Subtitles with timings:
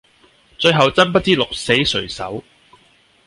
[0.57, 2.43] 最後真不知鹿死誰手